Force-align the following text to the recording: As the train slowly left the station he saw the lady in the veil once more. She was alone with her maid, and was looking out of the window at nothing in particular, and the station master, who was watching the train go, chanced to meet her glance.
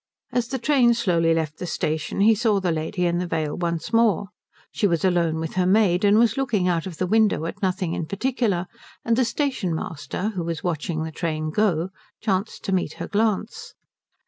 As 0.31 0.47
the 0.47 0.57
train 0.57 0.95
slowly 0.95 1.31
left 1.31 1.59
the 1.59 1.67
station 1.67 2.21
he 2.21 2.33
saw 2.33 2.59
the 2.59 2.71
lady 2.71 3.05
in 3.05 3.19
the 3.19 3.27
veil 3.27 3.55
once 3.55 3.93
more. 3.93 4.29
She 4.71 4.87
was 4.87 5.05
alone 5.05 5.35
with 5.39 5.53
her 5.53 5.67
maid, 5.67 6.03
and 6.03 6.17
was 6.17 6.37
looking 6.37 6.67
out 6.67 6.87
of 6.87 6.97
the 6.97 7.05
window 7.05 7.45
at 7.45 7.61
nothing 7.61 7.93
in 7.93 8.07
particular, 8.07 8.65
and 9.05 9.15
the 9.15 9.23
station 9.25 9.75
master, 9.75 10.29
who 10.29 10.43
was 10.43 10.63
watching 10.63 11.03
the 11.03 11.11
train 11.11 11.51
go, 11.51 11.89
chanced 12.19 12.63
to 12.63 12.71
meet 12.73 12.93
her 12.93 13.07
glance. 13.07 13.75